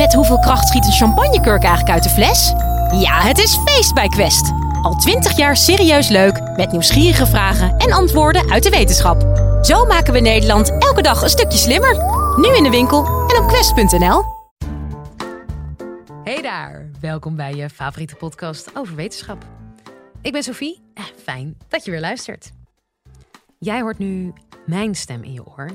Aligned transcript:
Met 0.00 0.14
hoeveel 0.14 0.38
kracht 0.38 0.68
schiet 0.68 0.84
een 0.84 0.92
champagnekurk 0.92 1.62
eigenlijk 1.62 1.90
uit 1.94 2.02
de 2.02 2.08
fles? 2.08 2.48
Ja, 3.00 3.20
het 3.20 3.38
is 3.38 3.56
feest 3.56 3.94
bij 3.94 4.08
Quest. 4.08 4.52
Al 4.82 4.94
twintig 4.94 5.36
jaar 5.36 5.56
serieus 5.56 6.08
leuk, 6.08 6.56
met 6.56 6.70
nieuwsgierige 6.70 7.26
vragen 7.26 7.76
en 7.76 7.92
antwoorden 7.92 8.50
uit 8.50 8.62
de 8.62 8.70
wetenschap. 8.70 9.20
Zo 9.62 9.86
maken 9.86 10.12
we 10.12 10.20
Nederland 10.20 10.70
elke 10.78 11.02
dag 11.02 11.22
een 11.22 11.28
stukje 11.28 11.58
slimmer. 11.58 11.94
Nu 12.36 12.56
in 12.56 12.62
de 12.62 12.70
winkel 12.70 13.06
en 13.06 13.42
op 13.42 13.48
quest.nl. 13.48 14.22
Hey 16.24 16.42
daar, 16.42 16.90
welkom 17.00 17.36
bij 17.36 17.54
je 17.54 17.68
favoriete 17.68 18.14
podcast 18.14 18.70
over 18.76 18.94
wetenschap. 18.94 19.44
Ik 20.22 20.32
ben 20.32 20.42
Sophie, 20.42 20.82
eh, 20.94 21.04
fijn 21.24 21.56
dat 21.68 21.84
je 21.84 21.90
weer 21.90 22.00
luistert. 22.00 22.50
Jij 23.58 23.80
hoort 23.80 23.98
nu 23.98 24.32
mijn 24.66 24.94
stem 24.94 25.22
in 25.22 25.32
je 25.32 25.46
oor, 25.46 25.70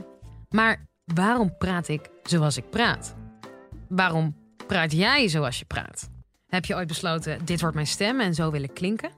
maar 0.49 0.85
waarom 1.13 1.57
praat 1.57 1.87
ik 1.87 2.09
zoals 2.23 2.57
ik 2.57 2.69
praat? 2.69 3.15
Waarom 3.87 4.35
praat 4.67 4.91
jij 4.91 5.27
zoals 5.27 5.59
je 5.59 5.65
praat? 5.65 6.09
Heb 6.47 6.65
je 6.65 6.75
ooit 6.75 6.87
besloten, 6.87 7.45
dit 7.45 7.59
wordt 7.59 7.75
mijn 7.75 7.87
stem 7.87 8.19
en 8.19 8.33
zo 8.33 8.51
wil 8.51 8.63
ik 8.63 8.73
klinken? 8.73 9.09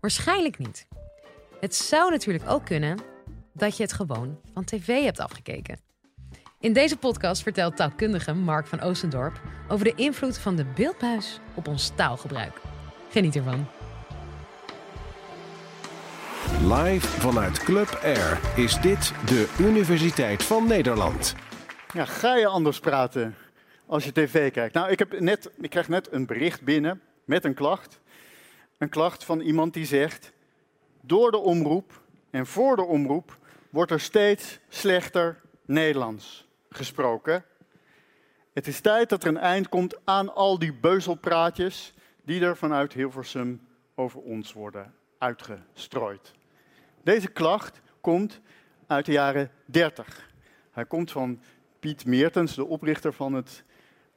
Waarschijnlijk 0.00 0.58
niet. 0.58 0.86
Het 1.60 1.74
zou 1.74 2.10
natuurlijk 2.10 2.50
ook 2.50 2.64
kunnen 2.64 2.98
dat 3.52 3.76
je 3.76 3.82
het 3.82 3.92
gewoon 3.92 4.38
van 4.52 4.64
tv 4.64 5.04
hebt 5.04 5.20
afgekeken. 5.20 5.78
In 6.60 6.72
deze 6.72 6.96
podcast 6.96 7.42
vertelt 7.42 7.76
taalkundige 7.76 8.32
Mark 8.32 8.66
van 8.66 8.80
Oostendorp 8.80 9.40
over 9.68 9.84
de 9.84 9.94
invloed 9.94 10.38
van 10.38 10.56
de 10.56 10.64
beeldbuis 10.64 11.40
op 11.54 11.68
ons 11.68 11.92
taalgebruik. 11.94 12.60
Geniet 13.10 13.36
ervan. 13.36 13.66
Live 16.62 17.06
vanuit 17.06 17.58
Club 17.58 17.98
Air 18.02 18.40
is 18.56 18.80
dit 18.80 19.12
de 19.26 19.54
Universiteit 19.58 20.42
van 20.42 20.66
Nederland. 20.66 21.34
Ja, 21.92 22.04
ga 22.04 22.36
je 22.36 22.46
anders 22.46 22.80
praten 22.80 23.34
als 23.88 24.04
je 24.04 24.12
tv 24.12 24.52
kijkt? 24.52 24.74
Nou, 24.74 24.90
ik, 24.90 24.98
heb 24.98 25.20
net, 25.20 25.50
ik 25.60 25.70
krijg 25.70 25.88
net 25.88 26.12
een 26.12 26.26
bericht 26.26 26.62
binnen 26.62 27.02
met 27.24 27.44
een 27.44 27.54
klacht. 27.54 28.00
Een 28.78 28.88
klacht 28.88 29.24
van 29.24 29.40
iemand 29.40 29.74
die 29.74 29.86
zegt: 29.86 30.32
Door 31.00 31.30
de 31.30 31.38
omroep 31.38 32.00
en 32.30 32.46
voor 32.46 32.76
de 32.76 32.84
omroep 32.84 33.38
wordt 33.70 33.90
er 33.90 34.00
steeds 34.00 34.58
slechter 34.68 35.40
Nederlands 35.64 36.48
gesproken. 36.70 37.44
Het 38.52 38.66
is 38.66 38.80
tijd 38.80 39.08
dat 39.08 39.22
er 39.22 39.28
een 39.28 39.36
eind 39.36 39.68
komt 39.68 39.96
aan 40.04 40.34
al 40.34 40.58
die 40.58 40.74
beuzelpraatjes 40.74 41.94
die 42.22 42.40
er 42.40 42.56
vanuit 42.56 42.92
Hilversum 42.92 43.60
over 43.94 44.20
ons 44.20 44.52
worden 44.52 44.94
uitgestrooid. 45.18 46.32
Deze 47.02 47.28
klacht 47.28 47.80
komt 48.00 48.40
uit 48.86 49.06
de 49.06 49.12
jaren 49.12 49.50
30. 49.64 50.30
Hij 50.70 50.84
komt 50.84 51.10
van 51.10 51.40
Piet 51.80 52.06
Meertens, 52.06 52.54
de 52.54 52.64
oprichter 52.64 53.12
van 53.12 53.32
het 53.32 53.64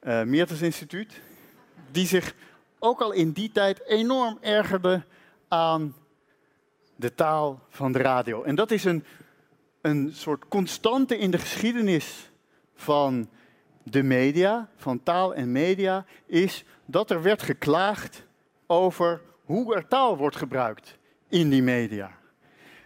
uh, 0.02 0.22
Meertens 0.22 0.62
Instituut, 0.62 1.20
die 1.90 2.06
zich 2.06 2.34
ook 2.78 3.00
al 3.00 3.12
in 3.12 3.30
die 3.30 3.52
tijd 3.52 3.86
enorm 3.86 4.38
ergerde 4.40 5.02
aan 5.48 5.94
de 6.96 7.14
taal 7.14 7.60
van 7.68 7.92
de 7.92 7.98
radio. 7.98 8.42
En 8.42 8.54
dat 8.54 8.70
is 8.70 8.84
een, 8.84 9.04
een 9.80 10.10
soort 10.14 10.48
constante 10.48 11.18
in 11.18 11.30
de 11.30 11.38
geschiedenis 11.38 12.30
van 12.74 13.30
de 13.82 14.02
media, 14.02 14.68
van 14.76 15.02
taal 15.02 15.34
en 15.34 15.52
media, 15.52 16.04
is 16.26 16.64
dat 16.86 17.10
er 17.10 17.22
werd 17.22 17.42
geklaagd 17.42 18.24
over 18.66 19.20
hoe 19.44 19.74
er 19.74 19.88
taal 19.88 20.16
wordt 20.16 20.36
gebruikt 20.36 20.98
in 21.28 21.50
die 21.50 21.62
media. 21.62 22.10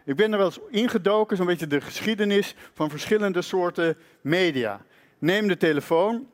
Ik 0.04 0.16
ben 0.16 0.32
er 0.32 0.38
wel 0.38 0.46
eens 0.46 0.60
ingedoken, 0.70 1.36
zo'n 1.36 1.46
beetje 1.46 1.66
de 1.66 1.80
geschiedenis 1.80 2.54
van 2.72 2.90
verschillende 2.90 3.42
soorten 3.42 3.96
media. 4.20 4.84
Neem 5.18 5.48
de 5.48 5.56
telefoon. 5.56 6.26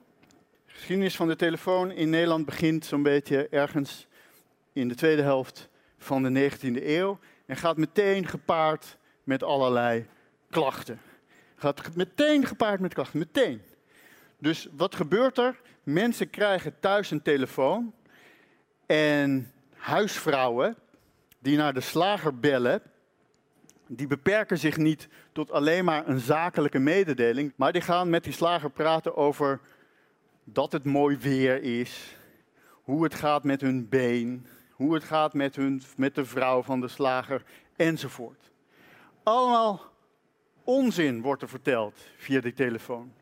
De 0.73 0.79
geschiedenis 0.79 1.17
van 1.17 1.29
de 1.29 1.37
telefoon 1.37 1.91
in 1.91 2.11
Nederland 2.11 2.47
begint 2.47 2.85
zo'n 2.85 3.03
beetje 3.03 3.49
ergens 3.49 4.07
in 4.73 4.89
de 4.89 4.95
tweede 4.95 5.23
helft 5.23 5.69
van 5.99 6.23
de 6.23 6.51
19e 6.51 6.87
eeuw 6.87 7.19
en 7.47 7.57
gaat 7.57 7.77
meteen 7.77 8.27
gepaard 8.27 8.97
met 9.25 9.43
allerlei 9.43 10.07
klachten. 10.51 11.01
Gaat 11.57 11.97
meteen 11.97 12.47
gepaard 12.47 12.81
met 12.81 12.95
klachten, 12.95 13.19
meteen. 13.19 13.63
Dus 14.39 14.69
wat 14.77 14.95
gebeurt 14.95 15.39
er? 15.39 15.61
Mensen 15.83 16.31
krijgen 16.31 16.81
thuis 16.81 17.11
een 17.11 17.23
telefoon 17.23 17.95
en 18.87 19.53
huisvrouwen 19.77 20.77
die 21.39 21.57
naar 21.57 21.75
de 21.75 21.81
slager 21.81 22.39
bellen, 22.39 22.83
die 23.87 24.07
beperken 24.07 24.59
zich 24.59 24.77
niet 24.77 25.09
tot 25.33 25.51
alleen 25.51 25.85
maar 25.85 26.09
een 26.09 26.21
zakelijke 26.21 26.79
mededeling, 26.79 27.53
maar 27.57 27.73
die 27.73 27.83
gaan 27.83 28.11
met 28.11 28.25
die 28.25 28.33
slager 28.33 28.71
praten 28.71 29.17
over 29.17 29.61
dat 30.45 30.73
het 30.73 30.85
mooi 30.85 31.17
weer 31.17 31.63
is, 31.63 32.17
hoe 32.83 33.05
het 33.05 33.15
gaat 33.15 33.45
met 33.45 33.61
hun 33.61 33.89
been, 33.89 34.47
hoe 34.71 34.95
het 34.95 35.05
gaat 35.05 35.35
met, 35.35 35.57
hun, 35.57 35.83
met 35.97 36.15
de 36.15 36.25
vrouw 36.25 36.63
van 36.63 36.81
de 36.81 36.89
slager 36.89 37.43
enzovoort. 37.77 38.51
Allemaal 39.23 39.81
onzin 40.65 41.23
wordt 41.23 41.43
er 41.43 41.49
verteld 41.49 42.07
via 42.17 42.41
die 42.41 42.53
telefoon. 42.53 43.13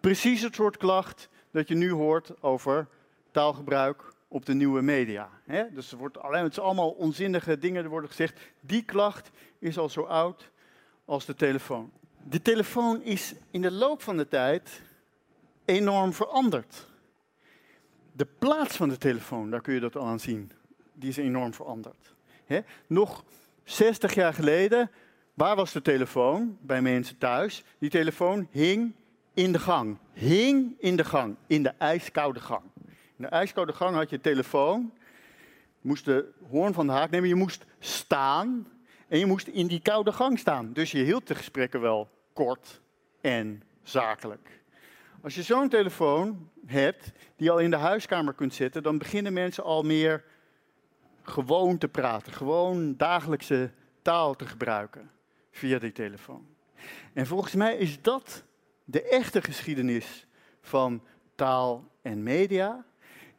Precies 0.00 0.42
het 0.42 0.54
soort 0.54 0.76
klacht 0.76 1.28
dat 1.50 1.68
je 1.68 1.74
nu 1.74 1.92
hoort 1.92 2.42
over 2.42 2.88
taalgebruik 3.30 4.12
op 4.28 4.46
de 4.46 4.54
nieuwe 4.54 4.82
media. 4.82 5.30
Dus 5.72 5.92
er 5.92 5.98
wordt 5.98 6.18
alleen, 6.18 6.44
het 6.44 6.54
zijn 6.54 6.66
allemaal 6.66 6.90
onzinnige 6.90 7.58
dingen 7.58 7.84
er 7.84 7.90
worden 7.90 8.10
gezegd. 8.10 8.40
Die 8.60 8.82
klacht 8.82 9.30
is 9.58 9.78
al 9.78 9.88
zo 9.88 10.02
oud 10.02 10.50
als 11.04 11.24
de 11.24 11.34
telefoon. 11.34 11.92
De 12.22 12.42
telefoon 12.42 13.02
is 13.02 13.34
in 13.50 13.62
de 13.62 13.70
loop 13.70 14.02
van 14.02 14.16
de 14.16 14.28
tijd 14.28 14.82
enorm 15.64 16.12
veranderd. 16.12 16.86
De 18.12 18.26
plaats 18.38 18.76
van 18.76 18.88
de 18.88 18.98
telefoon, 18.98 19.50
daar 19.50 19.60
kun 19.60 19.74
je 19.74 19.80
dat 19.80 19.96
al 19.96 20.06
aan 20.06 20.20
zien, 20.20 20.52
die 20.92 21.08
is 21.08 21.16
enorm 21.16 21.54
veranderd. 21.54 22.14
Nog 22.86 23.24
60 23.64 24.14
jaar 24.14 24.34
geleden, 24.34 24.90
waar 25.34 25.56
was 25.56 25.72
de 25.72 25.82
telefoon 25.82 26.58
bij 26.60 26.82
mensen 26.82 27.18
thuis? 27.18 27.64
Die 27.78 27.90
telefoon 27.90 28.48
hing 28.50 28.94
in 29.34 29.52
de 29.52 29.58
gang. 29.58 29.98
Hing 30.12 30.74
in 30.78 30.96
de 30.96 31.04
gang, 31.04 31.36
in 31.46 31.62
de 31.62 31.72
ijskoude 31.78 32.40
gang. 32.40 32.62
In 33.16 33.24
de 33.24 33.26
ijskoude 33.26 33.72
gang 33.72 33.96
had 33.96 34.10
je 34.10 34.20
telefoon. 34.20 34.92
Je 35.80 35.88
moest 35.88 36.04
de 36.04 36.32
hoorn 36.50 36.72
van 36.72 36.86
de 36.86 36.92
haak 36.92 37.10
nemen. 37.10 37.28
Je 37.28 37.34
moest 37.34 37.64
staan. 37.78 38.68
En 39.08 39.18
je 39.18 39.26
moest 39.26 39.46
in 39.46 39.66
die 39.66 39.80
koude 39.80 40.12
gang 40.12 40.38
staan. 40.38 40.72
Dus 40.72 40.90
je 40.90 41.02
hield 41.02 41.26
de 41.26 41.34
gesprekken 41.34 41.80
wel 41.80 42.10
kort 42.32 42.80
en 43.20 43.62
zakelijk. 43.82 44.62
Als 45.24 45.34
je 45.34 45.42
zo'n 45.42 45.68
telefoon 45.68 46.50
hebt, 46.66 47.12
die 47.36 47.50
al 47.50 47.58
in 47.58 47.70
de 47.70 47.76
huiskamer 47.76 48.34
kunt 48.34 48.54
zetten, 48.54 48.82
dan 48.82 48.98
beginnen 48.98 49.32
mensen 49.32 49.64
al 49.64 49.82
meer 49.82 50.24
gewoon 51.22 51.78
te 51.78 51.88
praten. 51.88 52.32
Gewoon 52.32 52.96
dagelijkse 52.96 53.72
taal 54.02 54.34
te 54.34 54.46
gebruiken 54.46 55.10
via 55.50 55.78
die 55.78 55.92
telefoon. 55.92 56.46
En 57.12 57.26
volgens 57.26 57.54
mij 57.54 57.76
is 57.76 58.02
dat 58.02 58.44
de 58.84 59.02
echte 59.02 59.42
geschiedenis 59.42 60.26
van 60.60 61.02
taal 61.34 61.88
en 62.02 62.22
media 62.22 62.84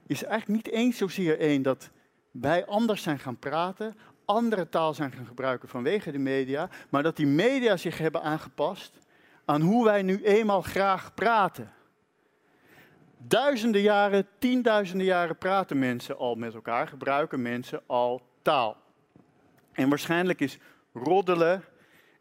is 0.08 0.24
eigenlijk 0.24 0.66
niet 0.66 0.76
eens 0.76 0.98
zozeer 0.98 1.40
één 1.40 1.62
dat 1.62 1.90
wij 2.32 2.66
anders 2.66 3.04
zijn 3.04 3.20
gaan 3.20 3.40
praten, 3.40 3.96
andere 4.26 4.70
taal 4.70 4.94
zijn 4.94 5.12
gaan 5.12 5.26
gebruiken 5.26 5.70
vanwege 5.70 6.12
de 6.12 6.18
media, 6.18 6.70
maar 6.90 7.04
dat 7.04 7.16
die 7.16 7.28
media 7.28 7.78
zich 7.78 7.98
hebben 7.98 8.22
aangepast 8.22 8.98
aan 9.46 9.62
hoe 9.62 9.86
wij 9.86 10.02
nu 10.02 10.24
eenmaal 10.24 10.62
graag 10.62 11.14
praten. 11.14 11.74
Duizenden 13.28 13.82
jaren, 13.82 14.28
tienduizenden 14.40 15.06
jaren 15.06 15.38
praten 15.38 15.80
mensen 15.80 16.18
al 16.18 16.36
met 16.36 16.54
elkaar, 16.54 16.88
gebruiken 16.88 17.42
mensen 17.42 17.82
al 17.86 18.22
taal. 18.42 18.78
En 19.72 19.90
waarschijnlijk 19.90 20.40
is 20.40 20.58
roddelen 20.94 21.64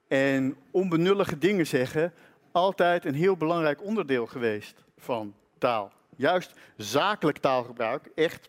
en 0.09 0.57
onbenullige 0.71 1.39
dingen 1.39 1.67
zeggen 1.67 2.13
altijd 2.53 3.05
een 3.05 3.15
heel 3.15 3.37
belangrijk 3.37 3.83
onderdeel 3.83 4.27
geweest 4.27 4.85
van 4.97 5.35
taal 5.59 5.93
juist 6.17 6.53
zakelijk 6.77 7.39
taalgebruik, 7.39 8.11
echt 8.15 8.49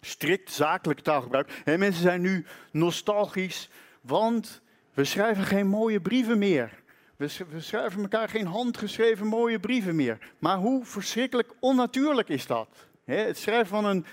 strikt 0.00 0.52
zakelijk 0.52 1.00
taalgebruik. 1.00 1.62
En 1.64 1.78
mensen 1.78 2.02
zijn 2.02 2.20
nu 2.20 2.46
nostalgisch, 2.70 3.70
want 4.00 4.62
we 4.94 5.04
schrijven 5.04 5.44
geen 5.44 5.66
mooie 5.66 6.00
brieven 6.00 6.38
meer. 6.38 6.81
We, 7.22 7.60
schrijven 7.60 8.02
elkaar 8.02 8.28
geen 8.28 8.46
handgeschreven 8.46 9.26
mooie 9.26 9.60
brieven 9.60 9.96
meer. 9.96 10.18
Maar 10.38 10.56
hoe 10.56 10.84
verschrikkelijk 10.84 11.54
onnatuurlijk 11.60 12.28
is 12.28 12.46
dat? 12.46 12.68
het 13.04 13.38
schrijven 13.38 13.66
van 13.66 13.84
een. 13.84 14.04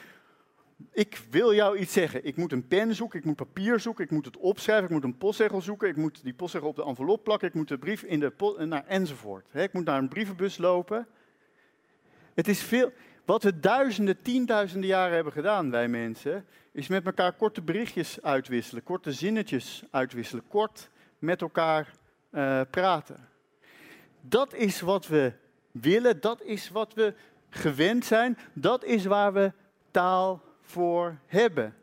Ik 0.92 1.22
wil 1.30 1.54
jou 1.54 1.78
iets 1.78 1.94
zeggen. 1.94 2.26
Ik 2.26 2.38
moet 2.38 2.52
een 2.52 2.68
pen 2.68 2.96
zoeken, 2.96 3.20
ik 3.20 3.26
moet 3.26 3.36
papier 3.36 3.80
zoeken, 3.80 4.04
ik 4.04 4.12
moet 4.12 4.26
het 4.26 4.38
opschrijven, 4.38 4.86
ik 4.86 4.92
moet 4.92 5.04
een 5.04 5.18
postzegel 5.18 5.62
zoeken, 5.62 5.90
ik 5.90 5.96
moet 5.96 6.24
die 6.24 6.34
postzegel 6.34 6.68
op 6.68 6.76
de 6.76 6.84
envelop 6.84 7.24
plakken, 7.24 7.48
ik 7.48 7.54
moet 7.54 7.68
de 7.68 7.78
brief 7.78 8.04
in 8.04 8.20
de. 8.20 8.34
Nou, 8.58 8.84
enzovoort. 8.88 9.46
ik 9.54 9.74
moet 9.74 9.86
naar 9.86 9.98
een 9.98 10.08
brievenbus 10.08 10.58
lopen. 10.58 11.08
Het 12.34 12.48
is 12.48 12.62
veel, 12.62 12.92
wat 13.26 13.44
we 13.44 13.60
duizenden, 13.60 14.22
tienduizenden 14.22 14.90
jaren 14.90 15.16
hebben 15.16 15.34
gedaan, 15.34 15.72
wij 15.72 15.88
mensen, 15.88 16.46
is 16.72 16.88
met 16.88 17.06
elkaar 17.06 17.34
korte 17.34 17.62
berichtjes 17.62 18.22
uitwisselen, 18.22 18.84
korte 18.84 19.12
zinnetjes 19.12 19.84
uitwisselen, 19.92 20.44
kort 20.48 20.90
met 21.20 21.42
elkaar 21.42 21.94
uh, 22.32 22.62
praten. 22.70 23.28
Dat 24.22 24.54
is 24.54 24.82
wat 24.82 25.08
we 25.08 25.34
willen, 25.72 26.22
dat 26.22 26.42
is 26.42 26.70
wat 26.70 26.94
we 26.94 27.14
gewend 27.50 28.06
zijn, 28.06 28.38
dat 28.54 28.84
is 28.84 29.06
waar 29.06 29.34
we 29.34 29.52
taal 29.92 30.42
voor 30.62 31.18
hebben. 31.26 31.76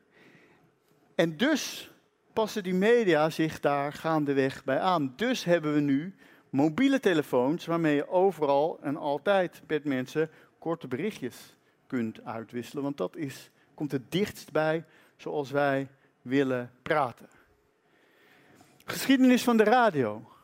En 1.15 1.37
dus 1.37 1.91
passen 2.33 2.63
die 2.63 2.75
media 2.75 3.31
zich 3.31 3.61
daar 3.61 3.93
gaandeweg 3.93 4.65
bij 4.65 4.81
aan. 4.81 5.13
Dus 5.17 5.45
hebben 5.45 5.75
we 5.75 5.81
nu 5.81 6.15
mobiele 6.51 7.01
telefoons 7.01 7.67
waarmee 7.67 7.95
je 7.95 8.09
overal 8.09 8.79
en 8.83 8.97
altijd 8.97 9.63
met 9.67 9.85
mensen 9.85 10.31
korte 10.59 10.89
berichtjes 10.89 11.57
kunt 11.87 12.25
uitwisselen. 12.25 12.83
Want 12.83 12.97
dat 12.97 13.17
is, 13.17 13.51
komt 13.75 13.93
het 13.93 14.13
dichtst 14.13 14.53
bij 14.53 14.85
zoals 15.17 15.51
wij 15.51 15.89
willen 16.23 16.71
praten. 16.83 17.29
Geschiedenis 18.85 19.45
van 19.45 19.57
de 19.57 19.65
radio. 19.65 20.36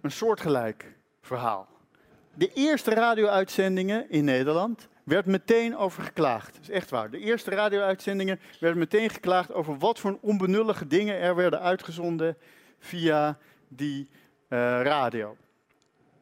Een 0.00 0.10
soortgelijk 0.10 0.96
verhaal. 1.20 1.68
De 2.34 2.52
eerste 2.52 2.90
radio-uitzendingen 2.90 4.10
in 4.10 4.24
Nederland 4.24 4.88
werd 5.04 5.26
meteen 5.26 5.76
over 5.76 6.02
geklaagd. 6.02 6.54
Dat 6.54 6.62
is 6.62 6.70
echt 6.70 6.90
waar. 6.90 7.10
De 7.10 7.18
eerste 7.18 7.50
radio-uitzendingen 7.50 8.40
werden 8.60 8.78
meteen 8.78 9.10
geklaagd 9.10 9.52
over 9.52 9.78
wat 9.78 9.98
voor 9.98 10.18
onbenullige 10.20 10.86
dingen 10.86 11.18
er 11.18 11.34
werden 11.34 11.60
uitgezonden 11.60 12.36
via 12.78 13.38
die 13.68 14.08
uh, 14.48 14.58
radio. 14.82 15.36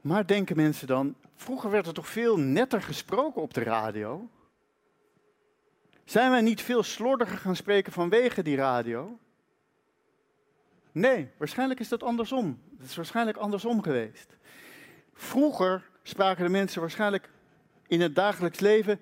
Maar 0.01 0.27
denken 0.27 0.57
mensen 0.57 0.87
dan, 0.87 1.15
vroeger 1.35 1.71
werd 1.71 1.87
er 1.87 1.95
toch 1.95 2.09
veel 2.09 2.37
netter 2.37 2.83
gesproken 2.83 3.43
op 3.43 3.55
de 3.55 3.63
radio? 3.63 4.29
Zijn 6.05 6.31
wij 6.31 6.41
niet 6.41 6.63
veel 6.63 6.83
slordiger 6.83 7.39
gaan 7.39 7.57
spreken 7.57 7.93
vanwege 7.93 8.43
die 8.43 8.57
radio? 8.57 9.19
Nee, 10.97 11.29
waarschijnlijk 11.37 11.81
is 11.81 11.89
dat 11.89 12.03
andersom. 12.03 12.61
Het 12.79 12.89
is 12.89 12.97
waarschijnlijk 12.97 13.37
andersom 13.37 13.83
geweest. 13.83 14.37
Vroeger 15.15 15.89
spraken 16.03 16.45
de 16.45 16.51
mensen 16.51 16.81
waarschijnlijk 16.81 17.29
in 17.87 18.01
het 18.01 18.15
dagelijks 18.15 18.61
leven 18.61 19.01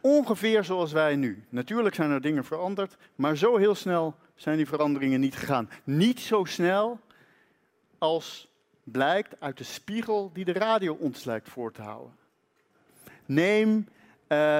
ongeveer 0.00 0.64
zoals 0.64 0.92
wij 0.92 1.16
nu. 1.16 1.44
Natuurlijk 1.48 1.94
zijn 1.94 2.10
er 2.10 2.20
dingen 2.20 2.44
veranderd, 2.44 2.96
maar 3.14 3.36
zo 3.36 3.56
heel 3.56 3.74
snel 3.74 4.14
zijn 4.34 4.56
die 4.56 4.66
veranderingen 4.66 5.20
niet 5.20 5.36
gegaan. 5.36 5.70
Niet 5.84 6.20
zo 6.20 6.44
snel 6.44 7.00
als 7.98 8.48
blijkt 8.84 9.40
uit 9.40 9.58
de 9.58 9.64
spiegel 9.64 10.30
die 10.32 10.44
de 10.44 10.52
radio 10.52 10.94
ons 10.94 11.24
lijkt 11.24 11.48
voor 11.48 11.72
te 11.72 11.82
houden. 11.82 12.16
Neem 13.26 13.76
uh, 13.78 13.86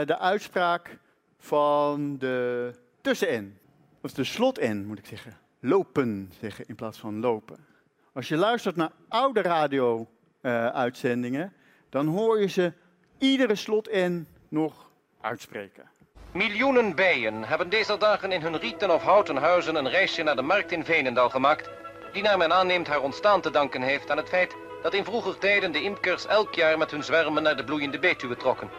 de 0.05 0.19
uitspraak 0.19 0.99
van 1.38 2.19
de 2.19 2.75
tussen-N, 3.00 3.58
of 4.00 4.12
de 4.12 4.25
slot-N 4.25 4.84
moet 4.87 4.99
ik 4.99 5.06
zeggen. 5.06 5.40
Lopen 5.64 6.32
zeggen 6.40 6.64
in 6.68 6.74
plaats 6.74 6.98
van 6.98 7.20
lopen. 7.20 7.66
Als 8.12 8.28
je 8.28 8.36
luistert 8.36 8.76
naar 8.76 8.90
oude 9.08 9.42
radio-uitzendingen, 9.42 11.44
uh, 11.44 11.50
dan 11.88 12.06
hoor 12.06 12.40
je 12.40 12.48
ze 12.48 12.72
iedere 13.18 13.54
slot-N 13.54 14.26
nog 14.48 14.90
uitspreken. 15.20 15.90
Miljoenen 16.32 16.94
bijen 16.94 17.44
hebben 17.44 17.68
deze 17.68 17.98
dagen 17.98 18.32
in 18.32 18.40
hun 18.40 18.58
rieten 18.58 18.94
of 18.94 19.02
houten 19.02 19.36
huizen 19.36 19.74
een 19.74 19.88
reisje 19.88 20.22
naar 20.22 20.36
de 20.36 20.42
markt 20.42 20.72
in 20.72 20.84
Veenendaal 20.84 21.30
gemaakt 21.30 21.70
die 22.12 22.22
naar 22.22 22.38
men 22.38 22.52
aanneemt 22.52 22.86
haar 22.86 23.02
ontstaan 23.02 23.40
te 23.40 23.50
danken 23.50 23.82
heeft 23.82 24.10
aan 24.10 24.16
het 24.16 24.28
feit 24.28 24.56
dat 24.82 24.94
in 24.94 25.04
vroeger 25.04 25.38
tijden 25.38 25.72
de 25.72 25.82
imkers 25.82 26.26
elk 26.26 26.54
jaar 26.54 26.78
met 26.78 26.90
hun 26.90 27.04
zwermen 27.04 27.42
naar 27.42 27.56
de 27.56 27.64
bloeiende 27.64 27.98
Betuwe 27.98 28.36
trokken. 28.36 28.70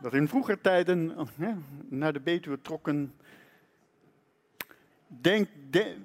Dat 0.00 0.14
in 0.14 0.28
vroeger 0.28 0.60
tijden 0.60 1.28
ja, 1.36 1.56
naar 1.88 2.12
de 2.12 2.20
Betuwe 2.20 2.60
trokken. 2.62 3.14
Denk, 5.20 5.48
de, 5.70 5.96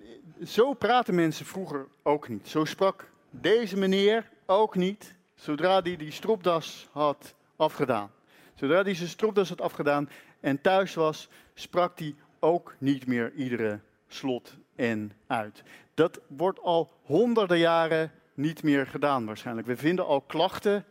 zo 0.45 0.74
praten 0.74 1.15
mensen 1.15 1.45
vroeger 1.45 1.88
ook 2.04 2.30
niet. 2.30 2.48
Zo 2.48 2.65
sprak 2.65 3.09
deze 3.30 3.77
meneer 3.77 4.30
ook 4.45 4.75
niet, 4.75 5.15
zodra 5.36 5.81
hij 5.81 5.95
die 5.95 6.12
stropdas 6.12 6.89
had 6.92 7.36
afgedaan. 7.56 8.12
Zodra 8.56 8.81
hij 8.81 8.95
zijn 8.95 9.09
stropdas 9.09 9.50
had 9.50 9.62
afgedaan 9.62 10.09
en 10.39 10.62
thuis 10.62 10.94
was, 10.94 11.30
sprak 11.54 12.00
hij 12.00 12.15
ook 12.39 12.75
niet 12.77 13.07
meer 13.07 13.33
iedere 13.33 13.80
slot 14.07 14.56
en 14.75 15.12
uit. 15.27 15.63
Dat 15.94 16.19
wordt 16.27 16.62
al 16.62 16.92
honderden 17.03 17.57
jaren 17.57 18.12
niet 18.33 18.63
meer 18.63 18.88
gedaan 18.88 19.25
waarschijnlijk. 19.25 19.68
We 19.68 19.77
vinden 19.77 20.06
al 20.06 20.21
klachten 20.21 20.86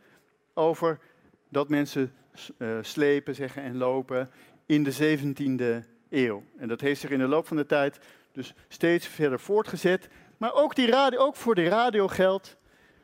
over 0.53 0.99
dat 1.49 1.69
mensen 1.69 2.13
uh, 2.57 2.77
slepen 2.81 3.35
zeggen 3.35 3.63
en 3.63 3.77
lopen 3.77 4.29
in 4.65 4.83
de 4.83 5.19
17e 5.83 5.96
En 6.09 6.67
dat 6.67 6.81
heeft 6.81 6.99
zich 6.99 7.09
in 7.09 7.19
de 7.19 7.27
loop 7.27 7.47
van 7.47 7.57
de 7.57 7.65
tijd 7.65 7.99
dus 8.31 8.53
steeds 8.67 9.07
verder 9.07 9.39
voortgezet. 9.39 10.09
Maar 10.37 10.53
ook, 10.53 10.75
die 10.75 10.87
radio, 10.87 11.19
ook 11.19 11.35
voor 11.35 11.55
de 11.55 11.67
radio 11.67 12.07
geldt, 12.07 12.57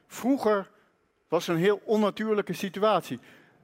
vroeger 0.07 0.69
was 1.27 1.47
een 1.47 1.57
heel 1.57 1.81
onnatuurlijke 1.85 2.53
situatie. 2.53 3.19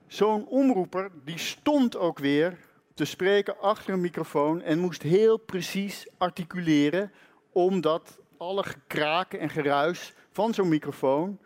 Zo'n 0.08 0.48
omroeper 0.48 1.12
die 1.24 1.38
stond 1.38 1.98
ook 1.98 2.20
weer 2.20 2.58
te 2.94 3.06
spreken 3.06 3.60
achter 3.60 3.94
een 3.94 4.02
microfoon 4.02 4.62
en 4.62 4.80
moest 4.80 5.02
heel 5.02 5.38
precies 5.38 6.08
articuleren, 6.18 7.12
omdat 7.52 8.20
alle 8.38 8.64
gekraken 8.64 9.40
en 9.40 9.50
geruis 9.50 10.14
van 10.32 10.54
zo'n 10.54 10.70
microfoon 10.70 11.40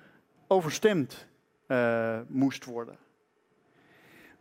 overstemd 0.48 1.28
uh, 1.68 2.19
moest 2.28 2.66
worden. 2.66 2.98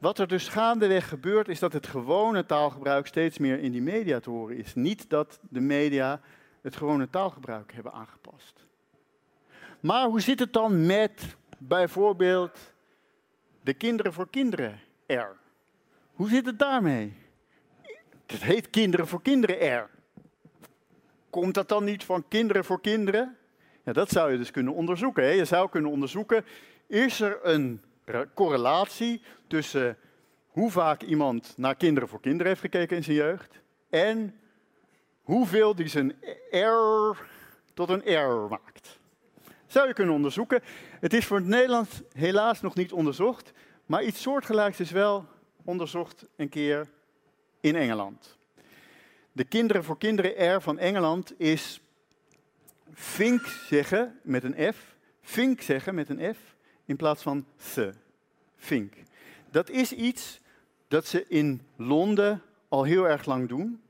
Wat 0.03 0.19
er 0.19 0.29
dus 0.29 0.49
gaandeweg 0.49 1.09
gebeurt, 1.09 1.49
is 1.49 1.59
dat 1.59 1.73
het 1.73 1.87
gewone 1.87 2.47
taalgebruik 2.47 3.07
steeds 3.07 3.39
meer 3.39 3.59
in 3.59 3.73
die 3.73 3.83
media 3.83 4.21
te 4.21 4.31
horen 4.31 4.57
is. 4.57 4.75
Niet 4.75 5.11
dat 5.11 5.39
de 5.51 5.61
media 5.61 6.21
het 6.61 6.77
gewone 6.77 7.11
taalgebruik 7.11 7.73
hebben 7.73 7.93
aangepast. 7.93 8.67
Maar 9.81 10.07
hoe 10.07 10.21
zit 10.21 10.39
het 10.39 10.53
dan 10.53 10.87
met 10.87 11.37
bijvoorbeeld 11.59 12.59
de 13.61 13.75
kinderen 13.75 14.13
voor 14.13 14.31
kinderen 14.31 14.81
er? 15.07 15.37
Hoe 16.13 16.29
zit 16.29 16.47
het 16.47 16.59
daarmee? 16.59 17.17
Het 18.27 18.43
heet 18.43 18.71
Kinderen 18.71 19.07
voor 19.07 19.23
Kinderen 19.23 19.61
er. 19.61 19.91
Komt 21.31 21.55
dat 21.55 21.69
dan 21.69 21.85
niet 21.85 22.05
van 22.05 22.29
Kinderen 22.29 22.65
voor 22.65 22.81
Kinderen? 22.81 23.37
Ja, 23.85 23.93
dat 23.93 24.11
zou 24.11 24.33
je 24.33 24.39
dus 24.39 24.51
kunnen 24.51 24.75
onderzoeken. 24.75 25.23
Hè? 25.23 25.31
Je 25.31 25.45
zou 25.45 25.69
kunnen 25.69 25.91
onderzoeken, 25.91 26.45
is 26.87 27.21
er 27.21 27.39
een 27.43 27.83
correlatie 28.35 29.23
tussen 29.47 29.97
hoe 30.47 30.71
vaak 30.71 31.03
iemand 31.03 31.55
naar 31.57 31.75
Kinderen 31.75 32.09
voor 32.09 32.21
Kinderen 32.21 32.47
heeft 32.47 32.61
gekeken 32.61 32.97
in 32.97 33.05
zijn 33.05 33.17
jeugd 33.17 33.61
en 33.91 34.35
hoeveel 35.23 35.75
die 35.75 35.89
zijn 35.89 36.15
R 36.51 37.17
tot 37.75 37.89
een 37.89 38.15
R 38.15 38.49
maakt. 38.49 39.01
Zou 39.67 39.89
je 39.89 39.95
kunnen 39.95 40.15
onderzoeken. 40.15 40.63
Het 41.01 41.13
is 41.13 41.27
voor 41.27 41.37
het 41.37 41.47
Nederlands 41.47 42.03
helaas 42.13 42.61
nog 42.61 42.75
niet 42.75 42.93
onderzocht, 42.93 43.53
maar 43.87 44.05
iets 44.05 44.23
soortgelijks 44.23 44.81
is 44.81 44.91
wel 44.91 45.27
onderzocht 45.65 46.29
een 46.37 46.49
keer 46.49 46.89
in 47.61 47.77
Engeland. 47.77 48.39
De 49.33 49.45
Kinderen 49.45 49.85
voor 49.85 49.99
Kinderen 49.99 50.57
R 50.57 50.61
van 50.61 50.79
Engeland 50.79 51.41
is 51.41 51.81
vink 52.93 53.47
zeggen 53.47 54.21
met 54.23 54.45
een 54.45 54.75
F, 54.75 54.97
vink 55.23 55.61
zeggen 55.61 55.95
met 55.95 56.09
een 56.09 56.35
F 56.35 56.39
in 56.85 56.97
plaats 56.97 57.23
van 57.23 57.47
the, 57.75 57.93
Dat 59.51 59.71
is 59.71 59.93
iets 59.93 60.41
dat 60.89 61.07
ze 61.07 61.25
in 61.29 61.63
Londen 61.77 62.43
al 62.69 62.85
heel 62.85 63.09
erg 63.09 63.25
lang 63.25 63.49
doen. 63.49 63.83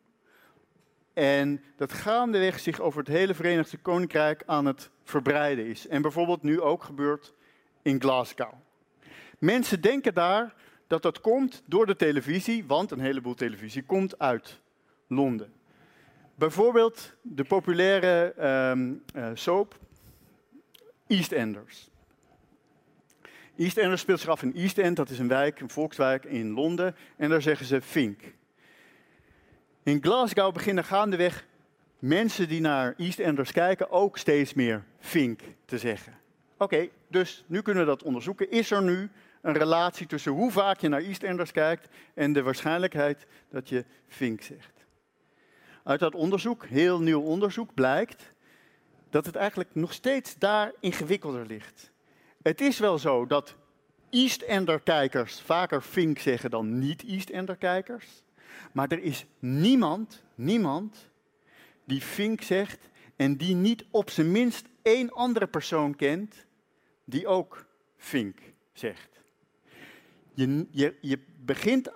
En 1.13 1.63
dat 1.77 1.93
gaandeweg 1.93 2.61
zich 2.61 2.81
over 2.81 2.99
het 2.99 3.09
hele 3.09 3.35
Verenigde 3.35 3.77
Koninkrijk 3.77 4.43
aan 4.47 4.67
het 4.67 4.91
verbreiden 5.05 5.67
is. 5.67 5.87
En 5.87 6.03
bijvoorbeeld 6.03 6.43
nu 6.43 6.61
ook 6.61 6.83
gebeurt 6.83 7.35
in 7.83 8.01
Glasgow. 8.01 8.53
Mensen 9.39 9.81
denken 9.81 10.15
daar 10.15 10.55
dat 10.87 11.03
dat 11.03 11.21
komt 11.21 11.63
door 11.67 11.87
de 11.87 11.97
televisie, 11.97 12.65
want 12.67 12.91
een 12.91 13.01
heleboel 13.01 13.35
televisie 13.35 13.83
komt 13.85 14.19
uit 14.19 14.61
Londen. 15.07 15.53
Bijvoorbeeld 16.35 17.15
de 17.23 17.45
populaire 17.45 18.35
um, 18.71 19.03
uh, 19.17 19.31
soap 19.35 19.79
EastEnders. 21.07 21.91
EastEnders 23.57 24.01
speelt 24.01 24.21
zich 24.21 24.29
af 24.29 24.43
in 24.43 24.55
East 24.55 24.79
End, 24.79 24.97
dat 24.97 25.11
is 25.11 25.19
een 25.19 25.29
wijk, 25.29 25.61
een 25.61 25.71
volkswijk 25.71 26.25
in 26.25 26.51
Londen. 26.51 26.97
En 27.17 27.29
daar 27.29 27.43
zeggen 27.43 27.67
ze 27.67 27.81
Fink. 27.81 28.21
In 29.83 30.03
Glasgow 30.03 30.53
beginnen 30.53 30.85
gaandeweg 30.85 31.47
mensen 31.99 32.49
die 32.49 32.61
naar 32.61 32.95
EastEnders 32.97 33.53
kijken 33.53 33.91
ook 33.91 34.19
steeds 34.19 34.55
meer 34.55 34.85
Fink 34.99 35.41
te 35.65 35.79
zeggen. 35.79 36.19
Oké, 36.57 36.89
dus 37.09 37.45
nu 37.47 37.63
kunnen 37.63 37.83
we 37.83 37.89
dat 37.89 38.03
onderzoeken. 38.03 38.51
Is 38.51 38.71
er 38.71 38.83
nu 38.83 39.11
een 39.41 39.59
relatie 39.59 40.07
tussen 40.07 40.33
hoe 40.33 40.51
vaak 40.51 40.81
je 40.81 40.89
naar 40.89 41.01
EastEnders 41.01 41.53
kijkt 41.53 41.89
en 42.15 42.33
de 42.33 42.43
waarschijnlijkheid 42.43 43.27
dat 43.51 43.69
je 43.69 43.85
Fink 44.09 44.43
zegt. 44.43 44.85
Uit 45.85 46.01
dat 46.01 46.15
onderzoek, 46.15 46.67
heel 46.67 47.01
nieuw 47.01 47.21
onderzoek, 47.21 47.75
blijkt 47.75 48.33
dat 49.11 49.27
het 49.27 49.37
eigenlijk 49.37 49.71
nog 49.73 49.93
steeds 49.93 50.39
daar 50.39 50.73
ingewikkelder 50.81 51.47
ligt. 51.47 51.92
Het 52.43 52.61
is 52.61 52.79
wel 52.79 52.99
zo 52.99 53.27
dat 53.27 53.57
EastEnder-kijkers 54.11 55.41
vaker 55.41 55.81
Fink 55.81 56.19
zeggen 56.19 56.51
dan 56.51 56.79
niet-EastEnder-kijkers. 56.79 58.07
Maar 58.73 58.89
er 58.89 59.03
is 59.03 59.27
niemand, 59.39 60.23
niemand 60.35 61.09
die 61.85 62.01
Fink 62.01 62.43
zegt 62.43 62.79
en 63.17 63.37
die 63.37 63.55
niet 63.55 63.85
op 63.91 64.11
zijn 64.11 64.31
minst 64.31 64.67
één 64.83 65.13
andere 65.13 65.47
persoon 65.47 65.97
kent 65.97 66.47
die 67.05 67.27
ook 67.27 67.67
Fink 67.97 68.39
zegt. 68.73 69.09
Je, 70.35 70.67
je, 70.71 70.95
je 71.01 71.19
begint 71.45 71.93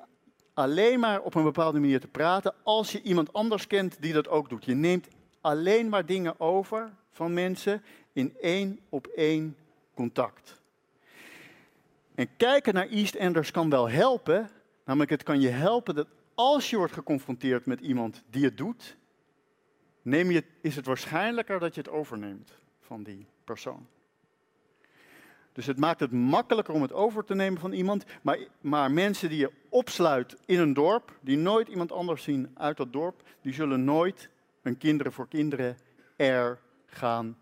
alleen 0.55 1.01
maar 1.01 1.21
op 1.21 1.35
een 1.35 1.43
bepaalde 1.43 1.81
manier 1.81 2.01
te 2.01 2.09
praten 2.09 2.55
als 2.63 2.93
je 2.93 3.03
iemand 3.03 3.33
anders 3.33 3.67
kent 3.67 3.97
die 4.01 4.13
dat 4.13 4.29
ook 4.29 4.49
doet. 4.49 4.65
Je 4.65 4.75
neemt 4.75 5.09
alleen 5.41 5.89
maar 5.89 6.07
dingen 6.07 6.41
over 6.41 6.93
van 7.11 7.35
mensen 7.35 7.83
in 8.13 8.37
één 8.41 8.79
op 8.89 9.07
één 9.07 9.57
contact. 9.97 10.61
En 12.15 12.29
kijken 12.37 12.75
naar 12.75 12.89
EastEnders 12.89 13.51
kan 13.51 13.71
wel 13.71 13.89
helpen, 13.89 14.51
namelijk 14.85 15.11
het 15.11 15.23
kan 15.23 15.41
je 15.41 15.49
helpen 15.49 15.95
dat 15.95 16.09
als 16.35 16.71
je 16.71 16.77
wordt 16.77 16.93
geconfronteerd 16.93 17.67
met 17.67 17.81
iemand 17.81 18.23
die 18.31 18.45
het 18.45 18.57
doet, 18.57 18.97
neem 20.03 20.31
je, 20.31 20.45
is 20.61 20.77
het 20.77 20.87
waarschijnlijker 20.87 21.59
dat 21.59 21.75
je 21.75 21.81
het 21.81 21.91
overneemt 21.91 22.59
van 22.81 23.03
die 23.03 23.27
persoon. 23.45 23.87
Dus 25.53 25.67
het 25.67 25.79
maakt 25.79 26.01
het 26.01 26.13
makkelijker 26.13 26.75
om 26.75 26.83
het 26.83 26.93
over 26.93 27.25
te 27.25 27.35
nemen 27.35 27.61
van 27.61 27.73
iemand. 27.73 28.05
Maar, 28.23 28.39
maar 28.61 28.91
mensen 28.91 29.29
die 29.29 29.39
je 29.39 29.53
opsluit 29.69 30.37
in 30.47 30.59
een 30.59 30.73
dorp, 30.73 31.19
die 31.21 31.37
nooit 31.37 31.69
iemand 31.69 31.93
anders 31.93 32.23
zien 32.23 32.51
uit 32.55 32.77
dat 32.77 32.93
dorp, 32.93 33.23
die 33.41 33.53
zullen 33.53 33.85
nooit 33.85 34.31
een 34.63 34.79
kinderen 34.79 35.13
voor 35.13 35.29
kinderen 35.29 35.77
er 36.17 36.59
gaan 36.87 37.39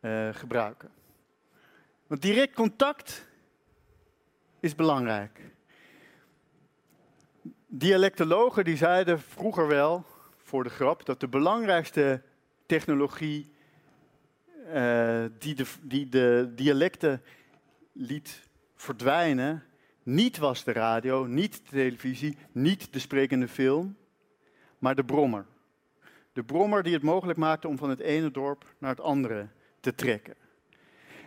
uh, 0.00 0.28
gebruiken. 0.32 0.90
Want 2.06 2.22
direct 2.22 2.54
contact 2.54 3.26
is 4.60 4.74
belangrijk. 4.74 5.40
Dialectologen 7.66 8.64
die 8.64 8.76
zeiden 8.76 9.20
vroeger 9.20 9.68
wel, 9.68 10.04
voor 10.36 10.64
de 10.64 10.70
grap, 10.70 11.06
dat 11.06 11.20
de 11.20 11.28
belangrijkste 11.28 12.22
technologie 12.66 13.50
uh, 14.74 15.24
die, 15.38 15.54
de, 15.54 15.66
die 15.82 16.08
de 16.08 16.52
dialecten 16.54 17.22
liet 17.92 18.42
verdwijnen, 18.74 19.64
niet 20.02 20.38
was 20.38 20.64
de 20.64 20.72
radio, 20.72 21.24
niet 21.24 21.52
de 21.52 21.70
televisie, 21.70 22.36
niet 22.52 22.92
de 22.92 22.98
sprekende 22.98 23.48
film, 23.48 23.96
maar 24.78 24.94
de 24.94 25.04
brommer. 25.04 25.46
De 26.32 26.44
brommer 26.44 26.82
die 26.82 26.94
het 26.94 27.02
mogelijk 27.02 27.38
maakte 27.38 27.68
om 27.68 27.78
van 27.78 27.90
het 27.90 28.00
ene 28.00 28.30
dorp 28.30 28.74
naar 28.78 28.90
het 28.90 29.00
andere 29.00 29.48
te 29.80 29.94
trekken. 29.94 30.34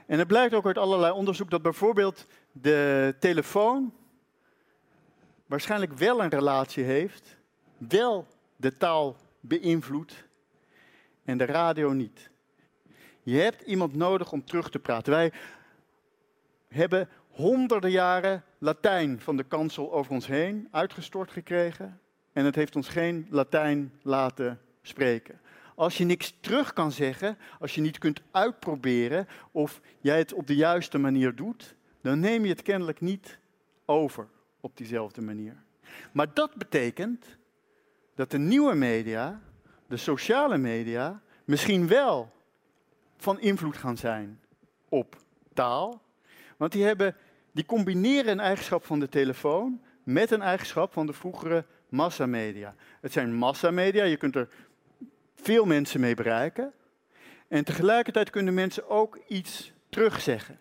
En 0.10 0.20
het 0.20 0.28
blijkt 0.28 0.54
ook 0.54 0.66
uit 0.66 0.78
allerlei 0.78 1.14
onderzoek 1.14 1.50
dat 1.50 1.62
bijvoorbeeld 1.62 2.26
de 2.52 3.16
telefoon 3.20 3.94
waarschijnlijk 5.46 5.94
wel 5.94 6.24
een 6.24 6.30
relatie 6.30 6.84
heeft, 6.84 7.38
wel 7.78 8.28
de 8.56 8.78
taal 8.78 9.16
beïnvloedt 9.40 10.24
en 11.24 11.38
de 11.38 11.46
radio 11.46 11.92
niet. 11.92 12.30
Je 13.24 13.38
hebt 13.38 13.62
iemand 13.62 13.96
nodig 13.96 14.32
om 14.32 14.46
terug 14.46 14.70
te 14.70 14.80
praten. 14.80 15.14
Wij 15.14 15.32
hebben 16.68 17.10
honderden 17.30 17.92
jaren 17.92 18.44
Latijn 18.58 19.20
van 19.20 19.38
de 19.38 19.44
kansel 19.44 19.94
over 19.94 20.12
ons 20.12 20.28
heen 20.28 20.68
uitgestort 20.72 21.32
gekregen. 21.32 22.00
En 22.34 22.46
het 22.46 22.56
heeft 22.56 22.76
ons 22.76 22.88
geen 22.88 23.28
Latijn 23.30 23.94
laten 24.02 24.62
spreken. 24.82 25.42
Als 25.80 25.98
je 25.98 26.06
niks 26.06 26.38
terug 26.40 26.74
kan 26.74 26.92
zeggen, 26.92 27.38
als 27.60 27.76
je 27.76 27.82
niet 27.82 27.98
kunt 27.98 28.22
uitproberen 28.32 29.28
of 29.52 29.82
jij 30.00 30.18
het 30.18 30.34
op 30.34 30.48
de 30.48 30.56
juiste 30.56 30.98
manier 30.98 31.36
doet, 31.36 31.76
dan 32.02 32.20
neem 32.20 32.44
je 32.44 32.50
het 32.50 32.62
kennelijk 32.62 33.02
niet 33.02 33.40
over 33.86 34.28
op 34.60 34.78
diezelfde 34.78 35.22
manier. 35.22 35.64
Maar 36.12 36.34
dat 36.34 36.56
betekent 36.56 37.26
dat 38.16 38.32
de 38.32 38.38
nieuwe 38.38 38.76
media, 38.76 39.42
de 39.88 39.98
sociale 39.98 40.58
media, 40.58 41.22
misschien 41.46 41.88
wel 41.88 42.32
van 43.18 43.40
invloed 43.40 43.78
gaan 43.78 43.98
zijn 43.98 44.40
op 44.90 45.16
taal. 45.54 46.02
Want 46.58 46.72
die, 46.72 46.84
hebben, 46.84 47.16
die 47.52 47.66
combineren 47.66 48.32
een 48.32 48.40
eigenschap 48.40 48.86
van 48.86 49.00
de 49.00 49.10
telefoon 49.10 49.82
met 50.04 50.32
een 50.32 50.42
eigenschap 50.42 50.94
van 50.94 51.06
de 51.06 51.14
vroegere 51.14 51.66
massamedia. 51.90 52.76
Het 53.02 53.12
zijn 53.12 53.34
massamedia, 53.34 54.04
je 54.04 54.18
kunt 54.18 54.36
er 54.36 54.50
veel 55.42 55.66
mensen 55.66 56.00
mee 56.00 56.16
bereiken. 56.16 56.74
En 57.48 57.64
tegelijkertijd 57.64 58.30
kunnen 58.30 58.54
mensen 58.54 58.90
ook 58.90 59.20
iets 59.28 59.74
terugzeggen. 59.90 60.60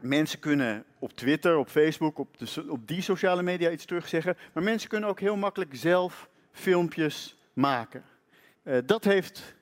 Mensen 0.00 0.38
kunnen 0.38 0.84
op 0.98 1.12
Twitter, 1.12 1.56
op 1.56 1.68
Facebook, 1.68 2.18
op, 2.18 2.38
de, 2.38 2.64
op 2.68 2.88
die 2.88 3.02
sociale 3.02 3.42
media 3.42 3.70
iets 3.70 3.84
terugzeggen. 3.84 4.36
Maar 4.52 4.62
mensen 4.62 4.88
kunnen 4.88 5.08
ook 5.08 5.20
heel 5.20 5.36
makkelijk 5.36 5.70
zelf 5.74 6.28
filmpjes 6.52 7.38
maken. 7.52 8.04
Uh, 8.62 8.78
dat 8.86 9.04
heeft 9.04 9.54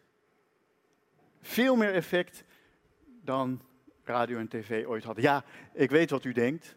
veel 1.41 1.77
meer 1.77 1.95
effect 1.95 2.45
dan 3.25 3.63
radio 4.05 4.39
en 4.39 4.49
tv 4.49 4.87
ooit 4.87 5.05
hadden. 5.05 5.25
Ja, 5.25 5.45
ik 5.73 5.91
weet 5.91 6.11
wat 6.11 6.25
u 6.25 6.33
denkt. 6.33 6.77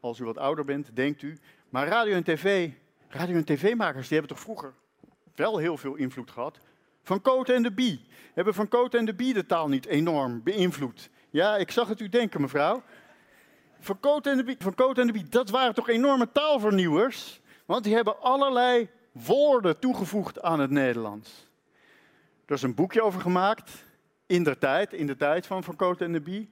Als 0.00 0.18
u 0.18 0.24
wat 0.24 0.38
ouder 0.38 0.64
bent, 0.64 0.96
denkt 0.96 1.22
u. 1.22 1.38
Maar 1.68 1.88
radio 1.88 2.14
en 2.14 2.24
tv, 2.24 2.70
radio 3.08 3.36
en 3.36 3.44
tv-makers, 3.44 4.08
die 4.08 4.18
hebben 4.18 4.36
toch 4.36 4.44
vroeger 4.44 4.74
wel 5.34 5.58
heel 5.58 5.76
veel 5.76 5.94
invloed 5.94 6.30
gehad. 6.30 6.58
Van 7.02 7.20
Cote 7.20 7.52
en 7.52 7.62
de 7.62 7.72
Bie. 7.72 8.06
Hebben 8.34 8.54
Van 8.54 8.68
Cote 8.68 8.98
en 8.98 9.04
de 9.04 9.14
Bie 9.14 9.34
de 9.34 9.46
taal 9.46 9.68
niet 9.68 9.86
enorm 9.86 10.42
beïnvloed? 10.42 11.10
Ja, 11.30 11.56
ik 11.56 11.70
zag 11.70 11.88
het 11.88 12.00
u 12.00 12.08
denken, 12.08 12.40
mevrouw. 12.40 12.82
Van 13.80 14.00
Cote 14.00 14.30
en 14.30 14.36
de 14.36 14.44
Bie, 14.44 14.56
van 14.58 14.74
Cote 14.74 15.00
en 15.00 15.06
de 15.06 15.12
Bie 15.12 15.28
dat 15.28 15.50
waren 15.50 15.74
toch 15.74 15.88
enorme 15.88 16.32
taalvernieuwers? 16.32 17.40
Want 17.66 17.84
die 17.84 17.94
hebben 17.94 18.20
allerlei 18.20 18.88
woorden 19.12 19.78
toegevoegd 19.78 20.42
aan 20.42 20.60
het 20.60 20.70
Nederlands. 20.70 21.48
Er 22.46 22.54
is 22.54 22.62
een 22.62 22.74
boekje 22.74 23.02
over 23.02 23.20
gemaakt, 23.20 23.84
in 24.26 24.44
de 24.44 24.58
tijd, 24.58 24.92
in 24.92 25.06
de 25.06 25.16
tijd 25.16 25.46
van 25.46 25.64
Van 25.64 25.76
Cote 25.76 26.04
en 26.04 26.12
de 26.12 26.20
Bie. 26.20 26.50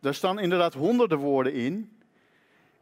Daar 0.00 0.14
staan 0.14 0.38
inderdaad 0.38 0.74
honderden 0.74 1.18
woorden 1.18 1.52
in. 1.52 1.98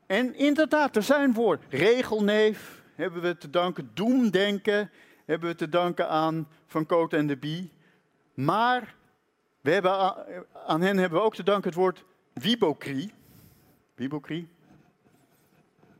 En 0.06 0.34
inderdaad, 0.34 0.96
er 0.96 1.02
zijn 1.02 1.32
woorden. 1.32 1.66
Regelneef 1.68 2.82
hebben 2.94 3.22
we 3.22 3.36
te 3.36 3.50
danken, 3.50 3.90
doemdenken 3.94 4.90
hebben 5.24 5.48
we 5.48 5.54
te 5.54 5.68
danken 5.68 6.08
aan 6.08 6.48
Van 6.66 6.86
Cote 6.86 7.16
en 7.16 7.26
de 7.26 7.36
Bie. 7.36 7.70
Maar 8.34 8.94
we 9.60 9.70
hebben, 9.70 9.92
aan 10.66 10.80
hen 10.80 10.96
hebben 10.96 11.18
we 11.18 11.24
ook 11.24 11.34
te 11.34 11.42
danken 11.42 11.68
het 11.68 11.78
woord 11.78 12.04
wibocrie. 12.32 13.12
Wibocrie. 13.94 14.48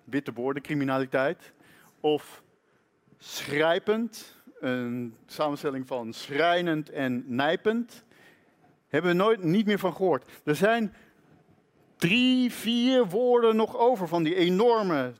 Witte 0.05 0.33
woorden, 0.33 0.63
criminaliteit. 0.63 1.53
Of 2.01 2.43
schrijpend, 3.19 4.37
een 4.61 5.15
samenstelling 5.27 5.87
van 5.87 6.13
schrijnend 6.13 6.91
en 6.91 7.25
nijpend. 7.27 8.05
Hebben 8.89 9.11
we 9.11 9.17
nooit 9.17 9.43
niet 9.43 9.67
meer 9.67 9.79
van 9.79 9.97
gehoord. 9.97 10.31
Er 10.45 10.57
zijn 10.57 10.95
drie, 11.97 12.53
vier 12.53 13.07
woorden 13.07 13.57
nog 13.57 13.77
over 13.77 14.09
van 14.09 14.23
die 14.23 14.35
enorme 14.35 15.13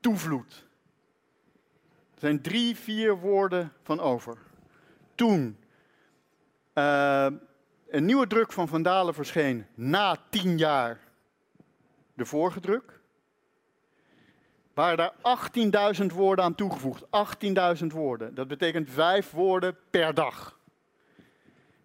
toevloed. 0.00 0.68
Zijn 2.20 2.40
drie, 2.40 2.76
vier 2.76 3.18
woorden 3.18 3.72
van 3.82 4.00
over. 4.00 4.36
Toen 5.14 5.56
uh, 6.74 7.26
een 7.88 8.04
nieuwe 8.04 8.26
druk 8.26 8.52
van 8.52 8.68
Vandalen 8.68 9.14
verscheen 9.14 9.66
na 9.74 10.16
tien 10.30 10.58
jaar 10.58 11.00
de 12.14 12.24
vorige 12.24 12.60
druk, 12.60 13.00
waren 14.74 14.96
daar 14.96 15.12
18.000 16.00 16.06
woorden 16.06 16.44
aan 16.44 16.54
toegevoegd. 16.54 17.04
18.000 17.80 17.86
woorden. 17.86 18.34
Dat 18.34 18.48
betekent 18.48 18.90
vijf 18.90 19.30
woorden 19.30 19.76
per 19.90 20.14
dag. 20.14 20.58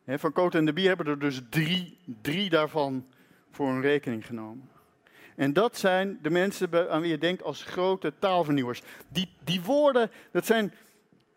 Van 0.08 0.32
Cote 0.32 0.58
en 0.58 0.66
de 0.66 0.74
Bie 0.74 0.88
hebben 0.88 1.08
er 1.08 1.20
dus 1.20 1.42
drie, 1.50 1.98
drie 2.22 2.50
daarvan 2.50 3.08
voor 3.52 3.70
een 3.70 3.82
rekening 3.82 4.26
genomen. 4.26 4.70
En 5.36 5.54
dat 5.54 5.78
zijn 5.78 6.20
de 6.22 6.30
mensen 6.30 6.92
aan 6.92 7.02
wie 7.02 7.10
je 7.10 7.18
denkt 7.18 7.44
als 7.44 7.64
grote 7.64 8.14
taalvernieuwers. 8.20 8.82
Die, 9.08 9.30
die 9.44 9.62
woorden, 9.62 10.12
dat 10.32 10.46
zijn 10.46 10.74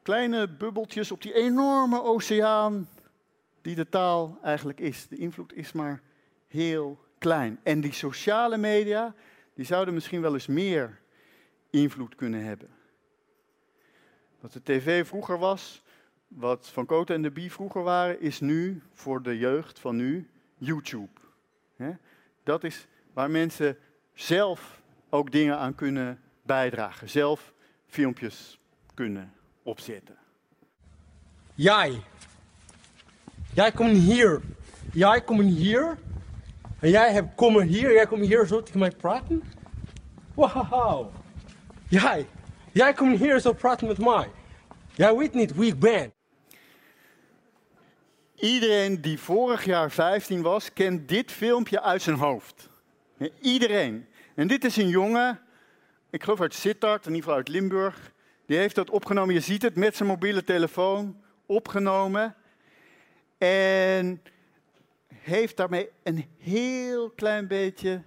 kleine 0.02 0.48
bubbeltjes 0.48 1.12
op 1.12 1.22
die 1.22 1.34
enorme 1.34 2.02
oceaan 2.02 2.88
die 3.62 3.74
de 3.74 3.88
taal 3.88 4.38
eigenlijk 4.42 4.80
is. 4.80 5.08
De 5.08 5.16
invloed 5.16 5.52
is 5.52 5.72
maar 5.72 6.02
heel 6.46 6.98
klein. 7.18 7.60
En 7.62 7.80
die 7.80 7.92
sociale 7.92 8.56
media, 8.56 9.14
die 9.54 9.64
zouden 9.64 9.94
misschien 9.94 10.20
wel 10.20 10.34
eens 10.34 10.46
meer 10.46 11.00
invloed 11.70 12.14
kunnen 12.14 12.44
hebben. 12.44 12.68
Wat 14.40 14.52
de 14.52 14.62
tv 14.62 15.06
vroeger 15.06 15.38
was, 15.38 15.82
wat 16.28 16.68
Van 16.68 16.86
Koten 16.86 17.14
en 17.14 17.22
de 17.22 17.30
Bie 17.30 17.52
vroeger 17.52 17.82
waren, 17.82 18.20
is 18.20 18.40
nu 18.40 18.82
voor 18.92 19.22
de 19.22 19.38
jeugd 19.38 19.78
van 19.78 19.96
nu 19.96 20.28
YouTube. 20.54 21.20
Dat 22.42 22.64
is 22.64 22.86
waar 23.12 23.30
mensen 23.30 23.78
zelf 24.20 24.80
ook 25.10 25.32
dingen 25.32 25.58
aan 25.58 25.74
kunnen 25.74 26.20
bijdragen. 26.42 27.08
Zelf 27.08 27.52
filmpjes 27.86 28.58
kunnen 28.94 29.32
opzetten. 29.62 30.16
Jij. 31.54 32.02
Jij 33.54 33.72
komt 33.72 33.96
hier. 33.96 34.40
Jij 34.92 35.20
komt 35.20 35.56
hier. 35.56 35.98
En 36.80 36.90
jij 36.90 37.12
hebt 37.12 37.34
komen 37.34 37.66
hier. 37.66 37.92
Jij 37.92 38.06
komt 38.06 38.26
hier 38.26 38.46
zo 38.46 38.62
tegen 38.62 38.78
mij 38.78 38.90
praten. 38.90 39.42
Wauw. 40.34 41.12
Jij. 41.88 42.26
Jij 42.72 42.92
komt 42.92 43.18
hier 43.18 43.40
zo 43.40 43.52
praten 43.52 43.86
met 43.86 43.98
mij. 43.98 44.30
Jij 44.94 45.16
weet 45.16 45.34
niet 45.34 45.54
wie 45.54 45.72
ik 45.72 45.78
ben. 45.78 46.12
Iedereen 48.34 49.00
die 49.00 49.18
vorig 49.18 49.64
jaar 49.64 49.90
15 49.90 50.42
was, 50.42 50.72
kent 50.72 51.08
dit 51.08 51.32
filmpje 51.32 51.82
uit 51.82 52.02
zijn 52.02 52.16
hoofd. 52.16 52.68
Iedereen. 53.40 54.07
En 54.38 54.46
dit 54.46 54.64
is 54.64 54.76
een 54.76 54.88
jongen, 54.88 55.40
ik 56.10 56.22
geloof 56.22 56.40
uit 56.40 56.54
Sittard, 56.54 57.06
in 57.06 57.14
ieder 57.14 57.22
geval 57.22 57.36
uit 57.36 57.48
Limburg. 57.48 58.12
Die 58.46 58.56
heeft 58.56 58.74
dat 58.74 58.90
opgenomen. 58.90 59.34
Je 59.34 59.40
ziet 59.40 59.62
het 59.62 59.76
met 59.76 59.96
zijn 59.96 60.08
mobiele 60.08 60.44
telefoon 60.44 61.22
opgenomen. 61.46 62.34
En 63.38 64.22
heeft 65.14 65.56
daarmee 65.56 65.88
een 66.02 66.24
heel 66.38 67.10
klein 67.10 67.46
beetje 67.46 68.02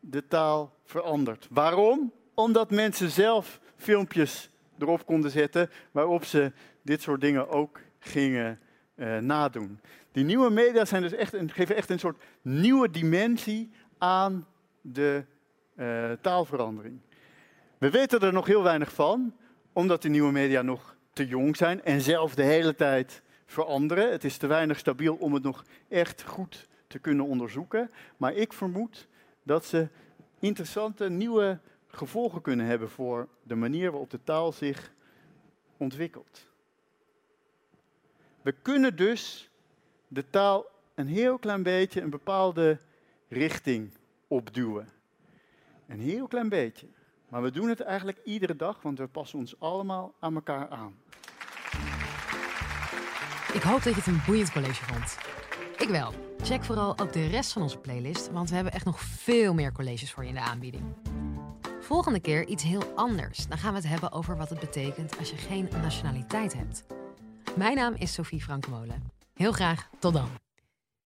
de 0.00 0.26
taal 0.26 0.76
veranderd. 0.84 1.46
Waarom? 1.50 2.12
Omdat 2.34 2.70
mensen 2.70 3.10
zelf 3.10 3.60
filmpjes 3.76 4.50
erop 4.78 5.06
konden 5.06 5.30
zetten 5.30 5.70
waarop 5.90 6.24
ze 6.24 6.52
dit 6.82 7.02
soort 7.02 7.20
dingen 7.20 7.48
ook 7.48 7.80
gingen 7.98 8.60
uh, 8.94 9.18
nadoen. 9.18 9.80
Die 10.12 10.24
nieuwe 10.24 10.50
media 10.50 10.84
zijn 10.84 11.02
dus 11.02 11.12
echt 11.12 11.32
een, 11.32 11.50
geven 11.50 11.76
echt 11.76 11.90
een 11.90 11.98
soort 11.98 12.22
nieuwe 12.42 12.90
dimensie 12.90 13.70
aan 13.98 14.46
de 14.80 15.24
uh, 15.76 16.12
taalverandering. 16.20 17.00
We 17.78 17.90
weten 17.90 18.20
er 18.20 18.32
nog 18.32 18.46
heel 18.46 18.62
weinig 18.62 18.92
van, 18.92 19.34
omdat 19.72 20.02
die 20.02 20.10
nieuwe 20.10 20.32
media 20.32 20.62
nog 20.62 20.96
te 21.12 21.26
jong 21.26 21.56
zijn 21.56 21.84
en 21.84 22.00
zelf 22.00 22.34
de 22.34 22.42
hele 22.42 22.74
tijd 22.74 23.22
veranderen. 23.46 24.10
Het 24.10 24.24
is 24.24 24.36
te 24.36 24.46
weinig 24.46 24.78
stabiel 24.78 25.14
om 25.14 25.34
het 25.34 25.42
nog 25.42 25.64
echt 25.88 26.22
goed 26.22 26.68
te 26.86 26.98
kunnen 26.98 27.26
onderzoeken. 27.26 27.90
Maar 28.16 28.34
ik 28.34 28.52
vermoed 28.52 29.08
dat 29.42 29.64
ze 29.64 29.88
interessante 30.38 31.08
nieuwe 31.08 31.58
gevolgen 31.86 32.40
kunnen 32.40 32.66
hebben 32.66 32.90
voor 32.90 33.28
de 33.42 33.54
manier 33.54 33.90
waarop 33.90 34.10
de 34.10 34.22
taal 34.24 34.52
zich 34.52 34.92
ontwikkelt. 35.76 36.46
We 38.42 38.52
kunnen 38.62 38.96
dus 38.96 39.50
de 40.08 40.30
taal 40.30 40.66
een 40.94 41.06
heel 41.06 41.38
klein 41.38 41.62
beetje 41.62 42.00
een 42.00 42.10
bepaalde 42.10 42.78
richting 43.28 43.90
opduwen. 44.28 44.88
Een 45.92 46.00
heel 46.00 46.26
klein 46.26 46.48
beetje. 46.48 46.86
Maar 47.28 47.42
we 47.42 47.50
doen 47.50 47.68
het 47.68 47.80
eigenlijk 47.80 48.18
iedere 48.24 48.56
dag, 48.56 48.82
want 48.82 48.98
we 48.98 49.06
passen 49.06 49.38
ons 49.38 49.60
allemaal 49.60 50.14
aan 50.20 50.34
elkaar 50.34 50.68
aan. 50.68 50.94
Ik 53.52 53.62
hoop 53.62 53.82
dat 53.82 53.94
je 53.94 53.98
het 53.98 54.06
een 54.06 54.22
boeiend 54.26 54.52
college 54.52 54.84
vond. 54.84 55.16
Ik 55.78 55.88
wel. 55.88 56.12
Check 56.42 56.64
vooral 56.64 56.98
ook 56.98 57.12
de 57.12 57.26
rest 57.26 57.52
van 57.52 57.62
onze 57.62 57.78
playlist, 57.78 58.30
want 58.30 58.48
we 58.48 58.54
hebben 58.54 58.72
echt 58.72 58.84
nog 58.84 59.00
veel 59.00 59.54
meer 59.54 59.72
colleges 59.72 60.12
voor 60.12 60.22
je 60.22 60.28
in 60.28 60.34
de 60.34 60.40
aanbieding. 60.40 60.84
Volgende 61.80 62.20
keer 62.20 62.46
iets 62.46 62.62
heel 62.62 62.84
anders. 62.94 63.46
Dan 63.46 63.58
gaan 63.58 63.72
we 63.72 63.78
het 63.78 63.88
hebben 63.88 64.12
over 64.12 64.36
wat 64.36 64.50
het 64.50 64.60
betekent 64.60 65.18
als 65.18 65.30
je 65.30 65.36
geen 65.36 65.68
nationaliteit 65.82 66.52
hebt. 66.52 66.84
Mijn 67.56 67.76
naam 67.76 67.94
is 67.94 68.12
Sophie 68.12 68.40
Frankmolen. 68.40 69.02
Heel 69.34 69.52
graag 69.52 69.88
tot 69.98 70.12
dan. 70.12 70.28